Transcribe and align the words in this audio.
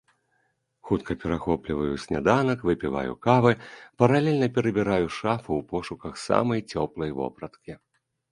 Хутка 0.89 1.15
перахопліваю 1.23 1.97
сняданак, 2.03 2.63
выпіваю 2.69 3.13
кавы, 3.27 3.51
паралельна 4.03 4.47
перабіраю 4.57 5.05
шафу 5.19 5.51
ў 5.57 5.61
пошуках 5.75 6.13
самай 6.25 6.59
цёплай 6.71 7.11
вопраткі. 7.19 7.73